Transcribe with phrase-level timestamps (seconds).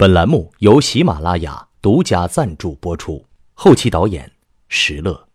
[0.00, 4.30] 本栏目由喜马拉雅独家赞助播出，后期导演
[4.68, 5.28] 石乐，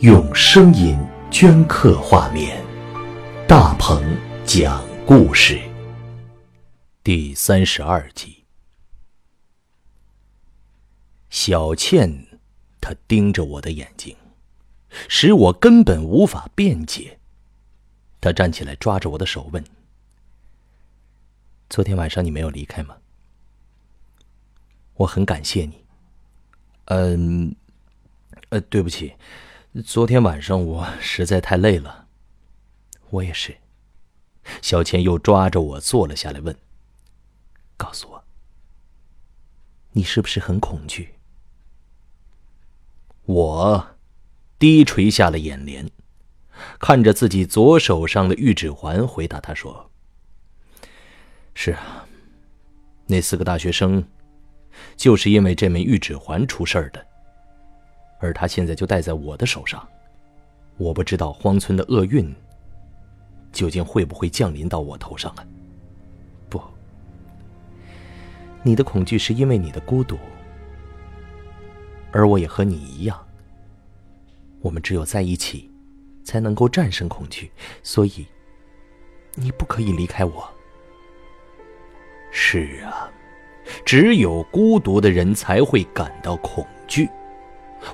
[0.00, 0.98] 用声音
[1.30, 2.62] 镌刻画面，
[3.48, 4.04] 大鹏
[4.44, 5.58] 讲故事。
[7.02, 8.44] 第三十二集，
[11.30, 12.26] 小倩，
[12.82, 14.14] 她盯着我的眼睛，
[15.08, 17.18] 使我根本无法辩解。
[18.20, 19.64] 她站起来，抓着我的手问
[21.70, 22.94] ：“昨天晚上你没有离开吗？”
[24.96, 25.84] 我很感谢你。
[26.86, 27.54] 嗯，
[28.50, 29.14] 呃，对不起，
[29.84, 32.06] 昨天晚上我实在太累了。
[33.10, 33.56] 我也是。
[34.62, 36.56] 小倩又抓着我坐了下来，问
[37.76, 38.24] ：“告诉我，
[39.92, 41.14] 你是不是很恐惧？”
[43.26, 43.96] 我
[44.58, 45.90] 低垂下了眼帘，
[46.78, 49.90] 看着自己左手上的玉指环，回答他说
[51.52, 52.06] ：“是啊，
[53.08, 54.06] 那四个大学生。”
[54.96, 57.04] 就是因为这枚玉指环出事儿的，
[58.18, 59.86] 而他现在就戴在我的手上，
[60.76, 62.34] 我不知道荒村的厄运
[63.52, 65.46] 究竟会不会降临到我头上啊？
[66.48, 66.60] 不，
[68.62, 70.18] 你的恐惧是因为你的孤独，
[72.12, 73.18] 而我也和你一样，
[74.60, 75.70] 我们只有在一起，
[76.24, 77.50] 才能够战胜恐惧，
[77.82, 78.26] 所以
[79.34, 80.48] 你不可以离开我。
[82.30, 83.10] 是啊。
[83.84, 87.08] 只有孤独的人才会感到恐惧。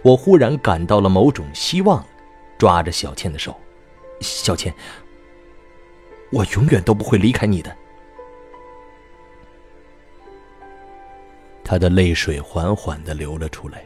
[0.02, 2.04] 我忽然感到了某种希望，
[2.58, 3.54] 抓着小倩的手，
[4.20, 4.72] 小倩，
[6.30, 7.76] 我永远都不会离开你的。
[11.64, 13.82] 她的泪水缓缓的流了出来。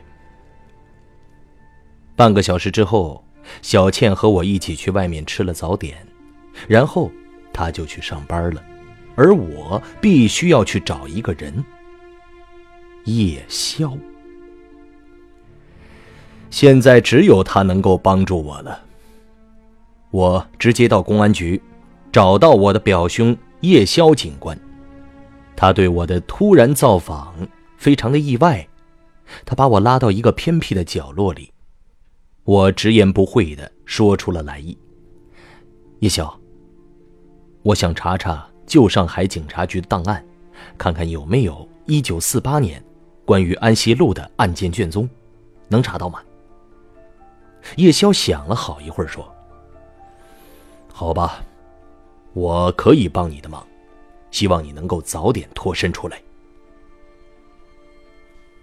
[2.15, 3.25] 半个小时之后，
[3.63, 6.07] 小倩和我一起去外面吃了早点，
[6.69, 7.11] 然后
[7.53, 8.63] 她就去上班了，
[9.17, 11.65] 而我必须要去找一个人。
[13.07, 13.97] 叶宵，
[16.51, 18.83] 现在只有他能够帮助我了。
[20.11, 21.63] 我直接到公安局，
[22.11, 24.59] 找到我的表兄叶宵警官。
[25.55, 27.33] 他对我的突然造访
[27.77, 28.67] 非常的意外，
[29.45, 31.53] 他把我拉到一个偏僻的角落里。
[32.43, 34.77] 我直言不讳的说出了来意。
[36.01, 36.37] 叶宵，
[37.63, 40.25] 我想查查旧上海警察局的档案，
[40.77, 42.83] 看看有没有一九四八年。
[43.27, 45.07] 关于安西路的案件卷宗，
[45.69, 46.23] 能查到吗？
[47.75, 49.29] 叶宵想了好一会儿，说
[50.95, 51.43] ：“好吧，
[52.33, 53.67] 我可以帮你的忙，
[54.31, 56.23] 希望你能够早点脱身出来。”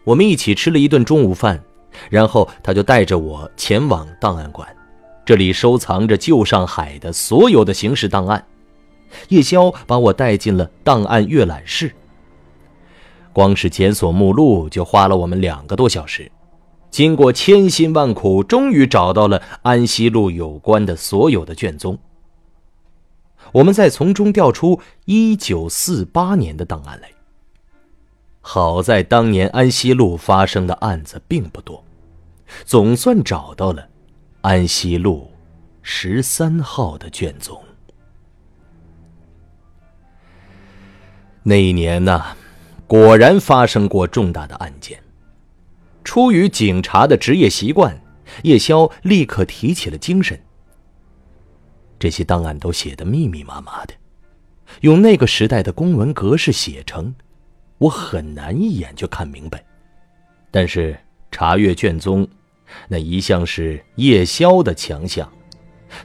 [0.06, 1.62] 我们一起吃了一顿中午饭，
[2.09, 4.66] 然后他就带着我前往档案馆，
[5.25, 8.45] 这里收藏着旧上海的所有的刑事档案。
[9.28, 11.94] 叶宵把我带进了档案阅览室。
[13.34, 16.32] 光是检索目录就花了我们两个多小时，
[16.92, 21.98] 经过千辛万苦，终于找到了安西路有关的所有的卷宗。
[23.52, 27.10] 我们再从中调出一九四八年的档案来。
[28.42, 31.84] 好在当年安西路发生的案子并不多，
[32.66, 33.88] 总算找到了
[34.42, 35.32] 安西路
[35.82, 37.60] 十三号的卷宗。
[41.42, 42.24] 那一年呢？
[42.94, 45.02] 果然发生过重大的案件。
[46.04, 48.00] 出于警察的职业习惯，
[48.44, 50.40] 叶宵立刻提起了精神。
[51.98, 53.96] 这些档案都写得密密麻麻的，
[54.81, 57.16] 用那个时代的公文格式写成，
[57.80, 59.66] 我很难一眼就看明白。
[60.52, 60.96] 但是
[61.31, 62.28] 查阅卷宗，
[62.88, 65.28] 那一向是叶宵的强项。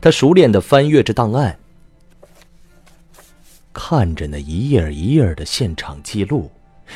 [0.00, 1.58] 他熟练地翻阅着档案，
[3.74, 6.50] 看着那一页一页的现场记录。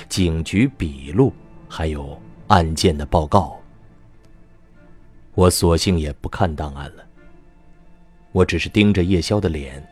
[0.09, 1.33] 警局笔录，
[1.69, 3.61] 还有案件的报告，
[5.35, 7.05] 我索性也不看档案了。
[8.33, 9.87] 我只是盯着叶宵的脸，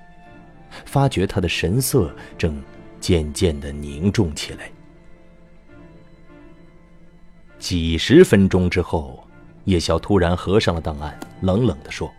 [0.87, 2.63] 发觉他的神色正
[3.01, 4.71] 渐渐的凝重起来。
[7.59, 9.23] 几十分钟之后，
[9.65, 12.11] 叶宵突然合上了档案，冷冷的说：“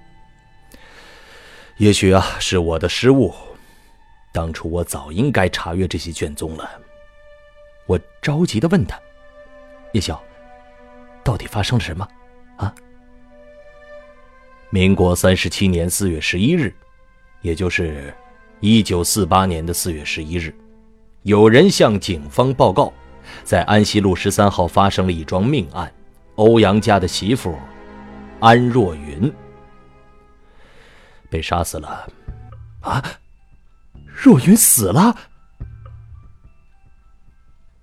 [1.77, 3.33] 也许啊，是我的失误，
[4.31, 6.69] 当初我早应该查阅这些卷宗了。”
[7.91, 8.97] 我着急的问他
[9.91, 10.17] ：“叶宵，
[11.25, 12.07] 到底发生了什么？
[12.55, 12.73] 啊？”
[14.71, 16.73] 民国三十七年四月十一日，
[17.41, 18.13] 也就是
[18.61, 20.55] 一九四八年的四月十一日，
[21.23, 22.93] 有人向警方报告，
[23.43, 25.93] 在安西路十三号发生了一桩命案，
[26.35, 27.53] 欧阳家的媳妇
[28.39, 29.29] 安若云
[31.29, 32.07] 被杀死了。
[32.79, 33.03] 啊？
[34.05, 35.13] 若云死了？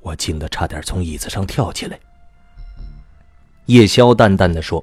[0.00, 1.98] 我惊得差点从椅子上跳起来。
[3.66, 4.82] 叶宵淡淡的说：“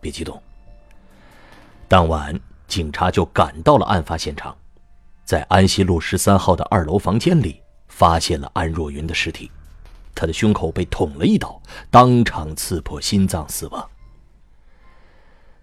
[0.00, 0.40] 别激动。”
[1.86, 4.56] 当晚，警察就赶到了案发现场，
[5.24, 9.50] 在安西路十三号的二楼房间里，发现了安若云的尸体，
[10.14, 11.60] 她的胸口被捅了一刀，
[11.90, 13.90] 当场刺破心脏死亡。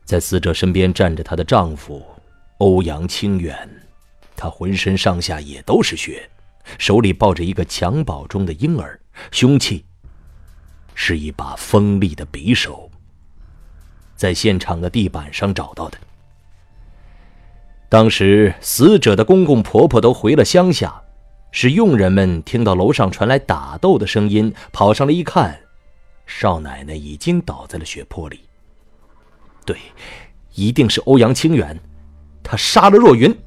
[0.06, 2.06] 在死者身边站着她的丈夫
[2.58, 3.68] 欧阳清远，
[4.36, 6.30] 他浑身上下也都是血，
[6.78, 9.00] 手里抱着一个襁褓中的婴儿，
[9.32, 9.86] 凶器
[10.94, 12.90] 是一把锋利的匕首，
[14.16, 15.98] 在现场的地板上找到的。
[17.90, 21.02] 当时死者的公公婆婆都回了乡下，
[21.52, 25.60] 是佣人们听到楼上传来打斗的声音，跑上来一看，
[26.26, 28.42] 少奶奶已经倒在了血泊里。
[29.66, 29.78] 对，
[30.56, 31.78] 一定是欧阳清远，
[32.42, 33.38] 他杀了若云。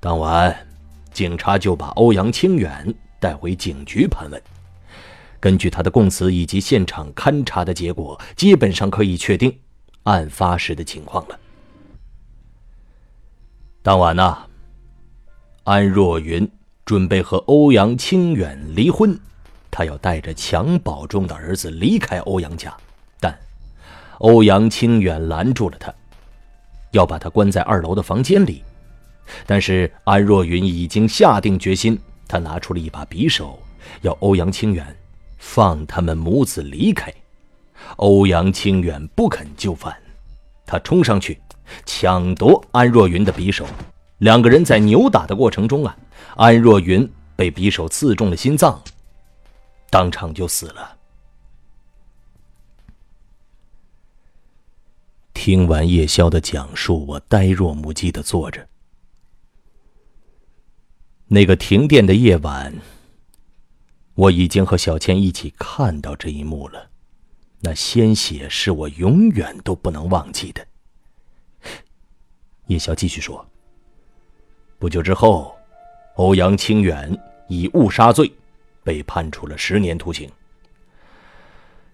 [0.00, 0.66] 当晚，
[1.14, 4.42] 警察就把欧阳清远带回警局盘问。
[5.40, 9.56] 根据他的供词以及现场勘查的结果，基本上可以确定
[10.02, 11.38] 案发时的情况了。
[13.82, 14.38] 当晚呢，
[15.64, 16.50] 安若云
[16.84, 19.18] 准备和欧阳清远离婚，
[19.70, 22.74] 她要带着襁褓中的儿子离开欧阳家，
[23.20, 23.38] 但
[24.18, 25.94] 欧阳清远拦住了她，
[26.92, 28.64] 要把她关在二楼的房间里。
[29.46, 31.98] 但是安若云已经下定决心，
[32.28, 33.62] 她拿出了一把匕首，
[34.02, 34.96] 要欧阳清远
[35.38, 37.12] 放他们母子离开。
[37.96, 39.94] 欧阳清远不肯就范，
[40.64, 41.38] 他冲上去。
[41.86, 43.66] 抢夺安若云的匕首，
[44.18, 45.96] 两个人在扭打的过程中啊，
[46.36, 48.80] 安若云被匕首刺中了心脏，
[49.90, 50.96] 当场就死了。
[55.32, 58.66] 听完叶宵的讲述，我呆若木鸡的坐着。
[61.26, 62.74] 那个停电的夜晚，
[64.14, 66.90] 我已经和小倩一起看到这一幕了，
[67.60, 70.66] 那鲜血是我永远都不能忘记的。
[72.66, 73.44] 叶宵继续说
[74.78, 75.56] ：“不久之后，
[76.16, 77.18] 欧阳清远
[77.48, 78.30] 以误杀罪
[78.82, 80.30] 被判处了十年徒刑。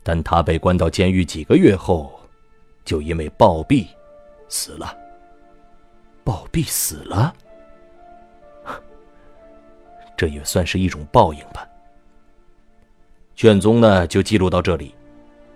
[0.02, 2.20] 但他被关到监狱几个月后，
[2.84, 3.86] 就因为暴毙
[4.48, 4.96] 死了。
[6.24, 7.34] 暴毙死了，
[10.20, 11.66] 这也算是一种报应吧。
[13.34, 14.94] 卷宗呢，就记录到这里。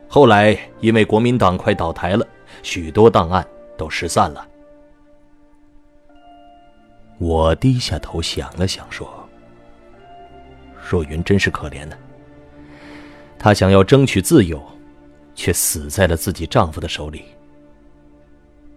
[0.08, 2.26] 后来因为国民党快倒台了，
[2.62, 3.46] 许多档案
[3.76, 4.48] 都失散了。”
[7.20, 9.28] 我低下头想了想，说
[10.88, 11.94] ：“若云真是可怜呢。
[13.38, 14.64] 她想要争取自由，
[15.34, 17.26] 却死在了自己丈夫的手里。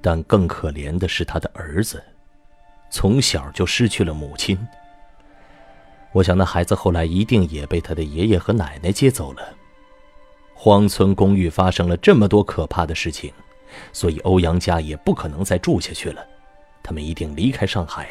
[0.02, 2.04] 但更可怜的是她的儿子，
[2.92, 4.60] 从小就失去了母亲。
[6.18, 9.54] 我想那孩子后来一定也被他的爷爷和奶奶接走了。
[10.56, 13.32] 荒村公寓发生了这么多可怕的事情，
[13.94, 16.26] 所以欧阳家也不可能再住下去了，
[16.82, 18.10] 他们一定离开上海。”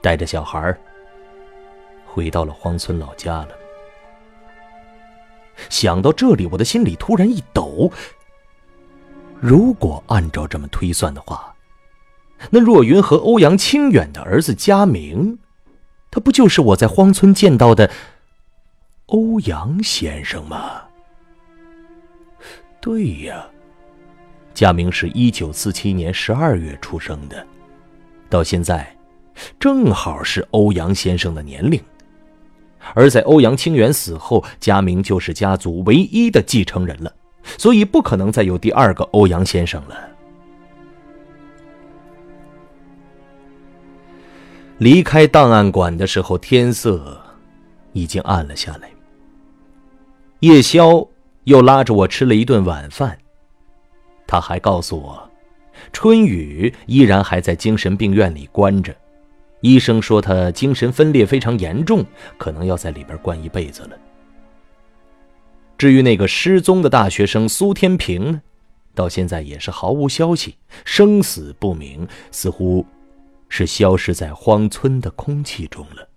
[0.00, 0.74] 带着小孩
[2.06, 3.48] 回到了荒村老家了。
[5.68, 7.90] 想到这里，我的心里突然一抖。
[9.40, 11.54] 如果按照这么推算的话，
[12.48, 15.38] 那若云和欧阳清远的儿子佳明，
[16.16, 17.90] 他不就是我在荒村见到的
[19.08, 20.80] 欧阳先生吗？
[22.80, 23.46] 对呀，
[24.54, 27.46] 佳明是一九四七年十二月出生的，
[28.30, 28.90] 到现在。
[29.60, 31.78] 正好是欧阳先生的年龄，
[32.94, 37.14] 而在欧阳清远死后，佳明就是家族唯一的继承人了，
[37.58, 40.15] 所以不可能再有第二个欧阳先生了。
[44.78, 47.18] 离开档案馆的时候，天色
[47.92, 48.90] 已经暗了下来。
[50.40, 51.06] 叶宵
[51.44, 53.18] 又拉着我吃了一顿晚饭，
[54.26, 55.30] 他还告诉我，
[55.94, 58.94] 春雨依然还在精神病院里关着。
[59.62, 62.04] 医生说他精神分裂非常严重，
[62.36, 63.96] 可能要在里边关一辈子了。
[65.78, 68.42] 至于那个失踪的大学生苏天平呢，
[68.94, 72.84] 到现在也是毫无消息，生死不明，似乎
[73.48, 76.08] 是消失在荒村的空气中了。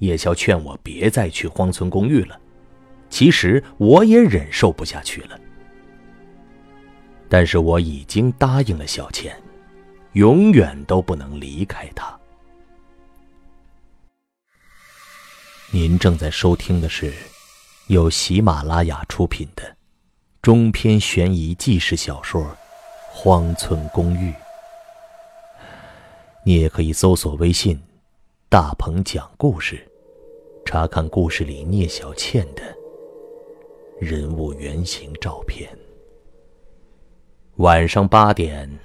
[0.00, 2.38] 叶宵劝我别再去荒村公寓了，
[3.08, 5.40] 其实我也忍受不下去了，
[7.28, 9.34] 但是我已经答应了小倩。
[10.14, 12.16] 永远都不能离开他。
[15.72, 17.12] 您正在收听的是
[17.88, 19.76] 由喜马拉雅出品的
[20.40, 22.42] 中篇悬疑纪实小说
[23.10, 24.30] 《荒村公寓》。
[26.46, 27.80] 你也可以搜索微信
[28.50, 29.90] “大鹏讲故事”，
[30.66, 32.62] 查看故事里聂小倩的
[33.98, 35.74] 人物原型照片。
[37.56, 38.78] 晚上八点，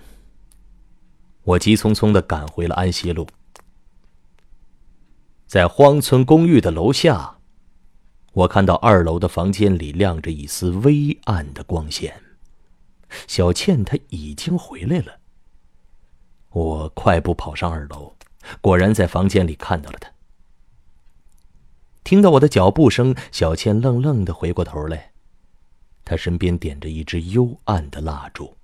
[1.44, 3.28] 我急匆匆的赶回了安溪路，
[5.46, 7.40] 在荒村公寓的楼下，
[8.32, 12.22] 我看到二楼的房间里亮着一丝微暗的光线。
[13.28, 15.20] 小倩她已经回来了。
[16.52, 18.16] 我快步跑上二楼，
[18.62, 20.12] 果然在房间里看到了他。
[22.04, 25.12] 听到我的脚步声，小倩愣愣的回过头来，
[26.04, 28.58] 她身边点着一支幽暗的蜡烛。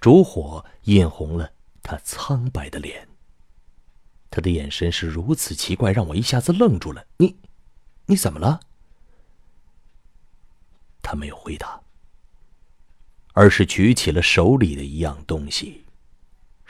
[0.00, 1.50] 烛火映红了
[1.82, 3.08] 她苍白的脸。
[4.30, 7.04] 他的眼神是如此奇怪，让我一下子愣住了。
[7.18, 7.36] 你，
[8.06, 8.60] 你怎么了？
[11.02, 11.82] 他没有回答，
[13.34, 15.81] 而是举起了手里的一样东西。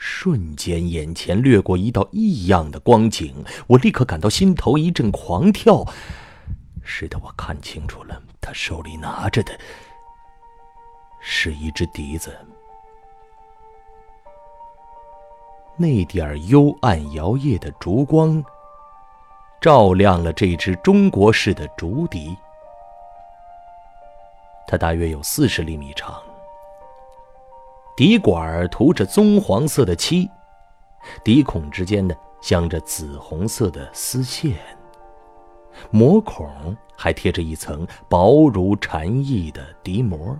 [0.05, 3.33] 瞬间，眼前掠过一道异样的光景，
[3.67, 5.85] 我立刻感到心头一阵狂跳。
[6.83, 9.57] 是的，我看清楚了，他手里拿着的
[11.21, 12.37] 是一只笛子。
[15.77, 18.43] 那点幽暗摇曳的烛光，
[19.61, 22.35] 照亮了这只中国式的竹笛。
[24.67, 26.21] 它大约有四十厘米长，
[27.95, 30.27] 笛管涂着棕黄色的漆，
[31.23, 34.57] 笛孔之间呢镶着紫红色的丝线，
[35.91, 40.35] 膜孔还贴着一层薄如蝉翼的笛膜。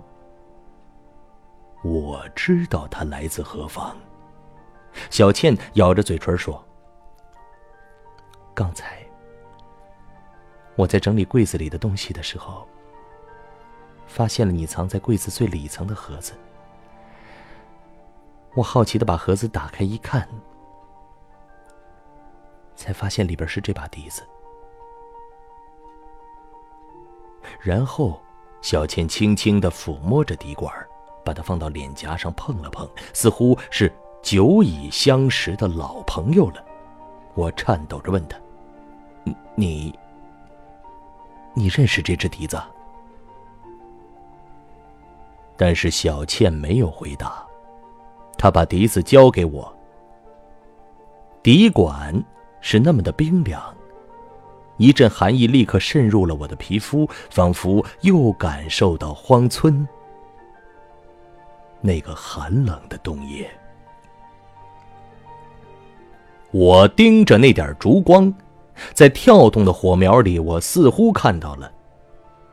[1.84, 3.96] 我知道它来自何方。
[5.10, 6.64] 小倩咬着嘴唇说
[8.54, 8.98] ：“刚才
[10.76, 12.66] 我在整理柜子里的东西的时候，
[14.06, 16.32] 发现了你藏在柜子最里层的盒子。
[18.54, 20.26] 我好奇的把盒子打开一看，
[22.76, 24.22] 才发现里边是这把笛子。
[27.60, 28.20] 然后，
[28.62, 30.72] 小倩轻轻的抚摸着笛管，
[31.24, 33.92] 把它放到脸颊上碰了碰，似乎是……”
[34.24, 36.64] 久已相识的老朋友了，
[37.34, 38.40] 我颤抖着问他
[39.54, 39.94] ：“你，
[41.52, 42.58] 你认识这只笛子？”
[45.58, 47.46] 但是小倩没有回答，
[48.44, 49.74] 他把笛子交给我。
[51.42, 52.22] 笛管
[52.60, 53.74] 是那么的冰凉，
[54.76, 59.88] 一阵寒意立刻渗入了我的皮肤，仿佛又感受到荒村
[61.80, 63.50] 那个寒冷的冬夜。
[66.50, 68.30] 我盯着那点烛光，
[68.92, 71.72] 在跳动的火苗里，我似乎看到了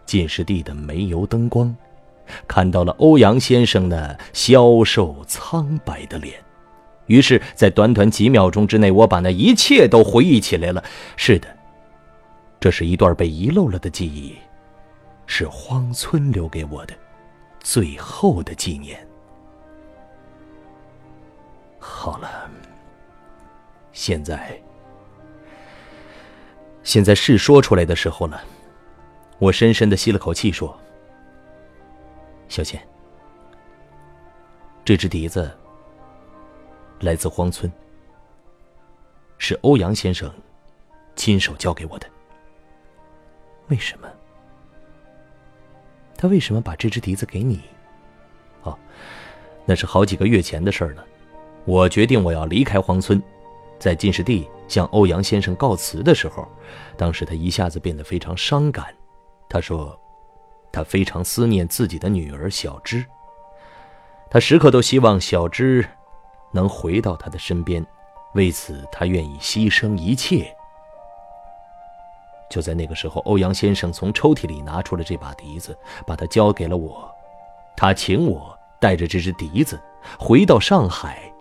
[0.05, 1.75] 进士地的煤油灯光，
[2.47, 6.35] 看到了欧阳先生那消瘦苍白的脸。
[7.07, 10.83] 于是，在短短几秒钟之内，我把那一切都回忆起来了。
[11.17, 11.47] 是的，
[12.59, 14.35] 这是一段被遗漏了的记忆，
[15.25, 16.93] 是荒村留给我的
[17.59, 19.05] 最后的纪念。
[21.79, 22.49] 好了。
[23.93, 24.57] 现在，
[26.81, 28.41] 现在是说出来的时候了。
[29.37, 30.79] 我深深的吸了口气，说
[32.51, 32.85] ：“小倩，
[34.83, 35.49] 这只笛子
[36.99, 37.71] 来自荒村，
[39.37, 40.29] 是欧阳先生
[41.15, 42.05] 亲手交给我的。
[43.69, 44.11] 为什么？
[46.17, 47.61] 他为什么把这只笛子给你？
[48.63, 48.77] 哦，
[49.65, 51.05] 那是好几个月前的事了。
[51.63, 53.23] 我决定我要离开荒村。”
[53.79, 56.45] 在进士第向欧阳先生告辞的时候，
[56.97, 58.93] 当时他一下子变得非常伤感。
[59.49, 59.97] 他说
[60.71, 63.05] ：“他非常思念自己的女儿小芝，
[64.29, 65.85] 他时刻都希望小芝
[66.51, 67.85] 能回到他的身边，
[68.33, 70.55] 为此他愿意牺牲一切。”
[72.49, 77.09] 就在那个时候，欧阳先生从抽屉里拿出了这把笛子，把它交给了我。
[77.77, 79.79] 他请我带着这只笛子
[80.19, 81.31] 回到上海，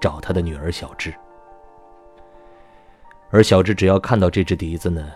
[0.00, 1.14] 找他的女儿小芝。
[3.30, 5.12] 而小智只要看到这只笛子呢，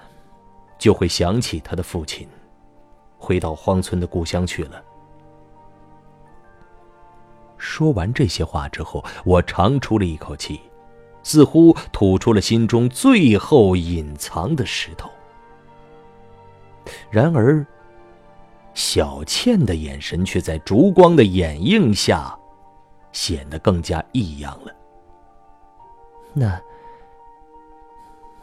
[0.79, 2.29] 就会想起他的父亲，
[3.21, 4.83] 回到荒村的故乡去了。
[7.59, 10.61] 说完这些话之后，我长出了一口气，
[11.23, 15.11] 似乎吐出了心中最后隐藏的石头。
[17.11, 17.65] 然而，
[18.73, 22.35] 小倩的眼神却在烛光的掩映下，
[23.13, 24.75] 显得更加异样了。
[26.33, 26.61] 那。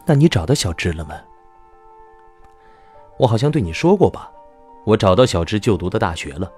[0.10, 1.20] 那你找到小智了吗？
[3.18, 4.32] 我好像对你说过吧，
[4.88, 6.50] 我找到小芝就读的大学了。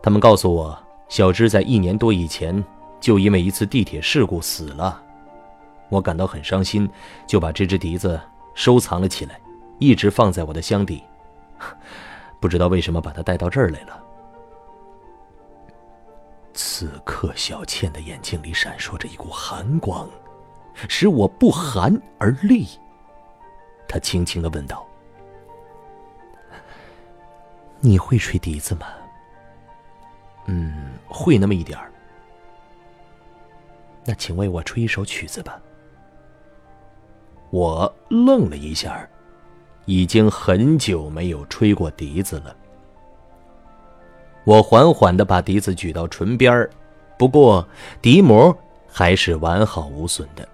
[0.00, 2.64] 他们告诉我，小芝在一年多以前
[3.00, 5.02] 就因为一次地铁事故死了。
[5.88, 6.88] 我感到很伤心，
[7.26, 8.20] 就把这只笛子
[8.54, 9.40] 收藏了起来。
[9.80, 11.02] 一直放在我的箱底，
[12.38, 14.00] 不知道为什么把它带到这儿来了。
[16.54, 20.08] 此刻，小倩的眼睛里闪烁着一股寒光，
[20.88, 22.68] 使我不寒而栗。
[23.88, 24.86] 她轻轻的问道
[27.82, 28.86] ：“你会吹笛子吗
[30.46, 31.92] ？”“嗯，会那么一点儿。
[34.06, 35.60] ”“那请为我吹一首曲子吧。”
[37.50, 39.06] 我愣了一下，
[39.84, 42.56] 已经很久没有吹过笛子了。
[44.44, 46.70] 我缓缓的把笛子举到唇边儿，
[47.18, 47.68] 不过
[48.00, 48.56] 笛膜
[48.88, 50.48] 还是完好无损的。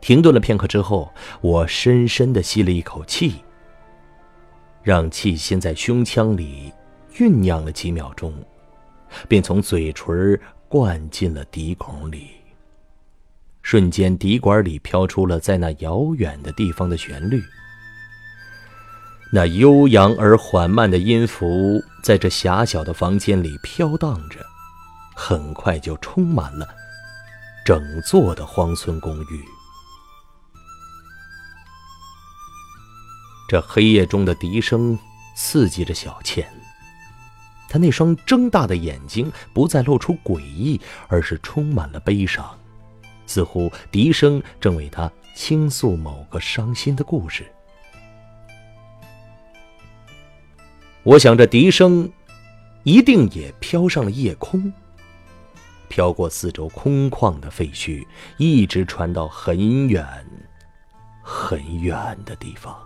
[0.00, 3.42] 停顿了片刻之后，我深深的吸了一口气，
[4.86, 6.72] 让气先在胸腔里
[7.12, 8.32] 酝酿了几秒钟，
[9.26, 12.28] 便从嘴唇灌进了笛孔里。
[13.62, 17.42] 瞬间，笛管里飘出了在那遥远的地方的旋律。
[19.32, 24.38] 那悠扬而缓慢的音符在这狭小的房间里飘荡着，
[25.16, 26.64] 很快就充满了
[27.64, 29.44] 整座的荒村公寓。
[33.48, 34.98] 这黑夜中的笛声
[35.34, 36.48] 刺激着小倩，
[37.68, 42.58] 她那双睁大的眼睛不再露出诡异，而是充满了悲伤，
[43.26, 47.46] 似乎笛声正为她倾诉某个伤心的故事。
[51.02, 52.10] 我想，这笛声
[52.82, 54.72] 一定也飘上了夜空，
[55.88, 58.04] 飘过四周空旷的废墟，
[58.38, 60.04] 一直传到很远、
[61.22, 62.76] 很远的地方，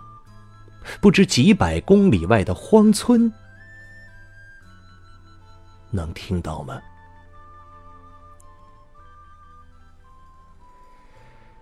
[1.00, 3.32] 不知几百公里外的荒村，
[5.90, 6.80] 能听到吗？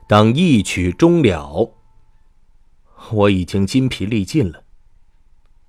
[0.07, 1.75] 当一曲终了，
[3.11, 4.65] 我已经筋疲力尽了。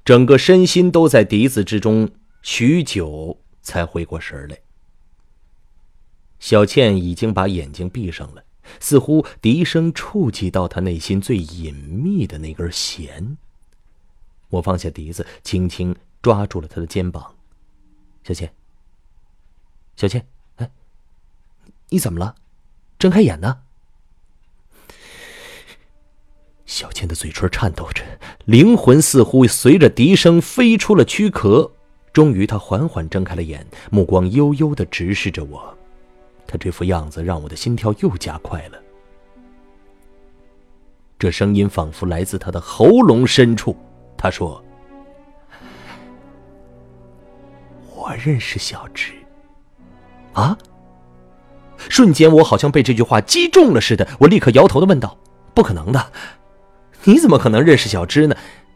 [0.06, 2.10] 整个身心都在笛子之中，
[2.42, 4.58] 许久才回过神来。
[6.40, 8.42] 小倩已经把眼睛闭上了，
[8.80, 13.38] 似乎笛声触及到她内心最隐秘的那根弦。
[14.50, 17.36] 我放下笛子，轻轻抓住了她的肩膀
[18.24, 18.52] ：“小倩，
[19.96, 20.28] 小倩，
[20.58, 20.70] 哎，
[21.90, 22.36] 你怎么了？
[22.98, 23.60] 睁开眼呢？”
[26.66, 28.04] 小倩的嘴唇颤抖着，
[28.46, 31.72] 灵魂似乎随着笛声飞出了躯壳。
[32.14, 35.78] 终于，她缓缓睁开了眼，目光悠悠的直视着我。
[36.50, 38.82] 他这副样子让我的心跳又加快了。
[41.20, 43.78] 这声音仿佛来自他的喉咙深处。
[44.18, 44.64] 他说
[47.94, 49.14] ：“我认识小芝。”
[50.34, 50.58] 啊！
[51.78, 55.18] 瞬间，我好像被这句话击中了似的，我立刻摇头的问道
[55.54, 56.12] ：“不可能的。”
[57.06, 58.36] 你怎么可能认识小芝呢？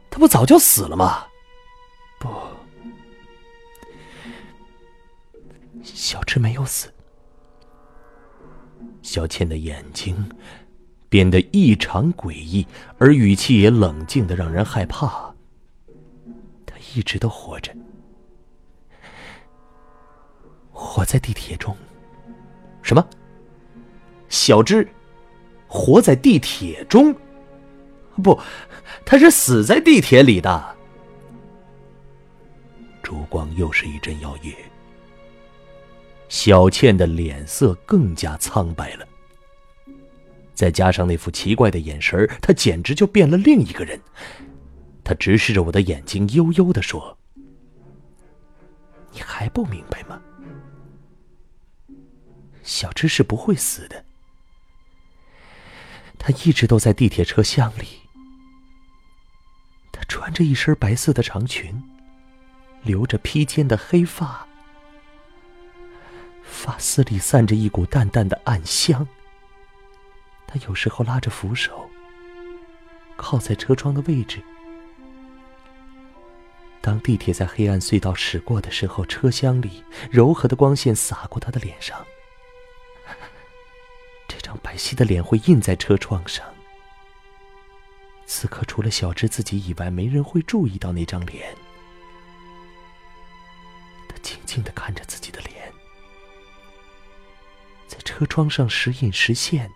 [0.09, 1.25] 他不早就死了吗？
[2.19, 2.29] 不，
[5.83, 6.93] 小芝没有死。
[9.13, 10.27] 小倩的眼睛
[11.07, 12.65] 变得异常诡异，
[12.97, 15.31] 而语气也冷静的让人害怕。
[16.65, 17.71] 她一直都活着，
[20.71, 21.77] 活在地铁中。
[22.81, 23.07] 什么？
[24.29, 24.89] 小芝
[25.67, 27.15] 活在地铁中？
[28.23, 28.39] 不，
[29.05, 30.75] 他是死在地铁里的。
[33.03, 34.55] 烛光又是一阵摇曳，
[36.33, 39.07] 小倩的脸色更加苍白了。
[40.55, 44.01] 再加上那副奇怪的眼神她简直就变了另一个人。
[45.03, 47.15] 她直视着我的眼睛，悠悠的说
[49.13, 50.19] ：“你还不明白吗？
[52.63, 54.03] 小芝是不会死的。
[56.17, 57.85] 他一直都在地铁车厢里。”
[59.93, 61.79] 她穿着一身白色的长裙，
[62.81, 64.47] 留着披肩的黑发，
[66.53, 69.05] 发丝里散着一股淡淡的暗香。
[70.47, 71.89] 他有时候拉着扶手，
[73.17, 74.41] 靠在车窗的位置。
[76.79, 82.05] 当地铁在黑暗隧道驶过的时候，车厢里柔和的光线洒过他的脸上，
[84.27, 86.45] 这张白皙的脸会印在车窗上。
[88.25, 91.55] 此刻，除了小芝自己以外，没人会注意到那张脸。
[94.07, 95.02] 他静静的看着
[98.23, 99.69] 车窗上时隐时现，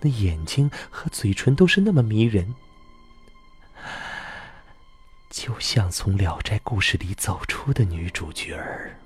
[0.00, 2.54] 那眼睛和嘴唇都是那么迷人，
[5.28, 8.98] 就像从《聊斋故事》里走出的女主角儿。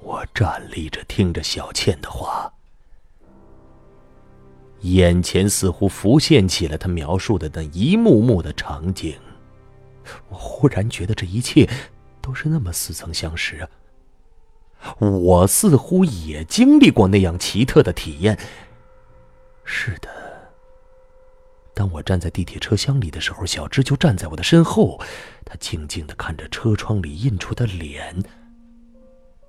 [0.00, 2.52] 我站立着，听着小倩的话。
[4.80, 9.16] 眼前似乎浮现起了他描述的那一幕幕的场景。
[10.28, 11.70] 我忽然觉得这一切
[12.20, 13.68] 都是那么似曾相识啊！
[14.98, 18.38] 我似乎也经历过那样奇特的体验。
[19.64, 20.08] 是的，
[21.72, 25.00] 当我站在地铁车厢里的时候，小芝就站在我的身后，
[25.44, 28.22] 她静静的看着车窗里映出的脸，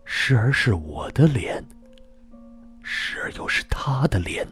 [0.05, 1.65] 时而是我的脸，
[2.83, 4.47] 时而又是她的脸，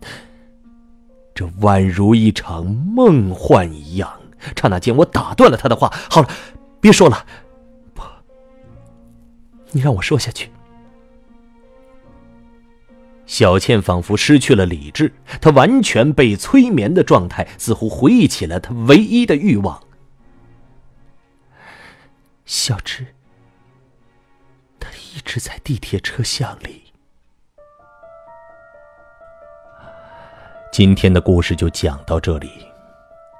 [1.36, 4.12] 这宛如一场梦幻一样。
[4.56, 6.30] 刹那间，我打断了他的话：“好了，
[6.80, 7.26] 别说了，
[7.94, 8.02] 不，
[9.70, 10.50] 你让我说下去。”
[13.32, 19.82] 小倩仿佛失去了理智，她完全被催眠的状态，似乎回忆起了她唯一的欲望。
[22.46, 23.08] 小芝，
[24.78, 26.91] 他一直在地铁车厢里。
[30.70, 32.52] 今天的故事就讲到这里。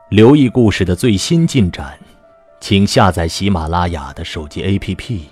[0.08, 1.99] 留意故事的最新进展，
[2.62, 5.23] 请下载喜马拉雅的手机 APP，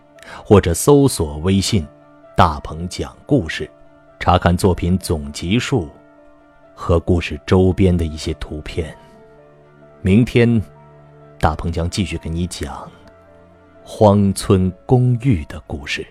[0.44, 1.88] 或者搜索微信
[2.36, 3.72] “大鹏讲故事”，
[4.20, 5.90] 查看作品总集数
[6.76, 8.94] 和故事周边的一些图片。
[10.02, 10.62] 明天，
[11.40, 12.92] 大鹏将继续给你讲
[13.82, 16.06] 荒村公寓的故事。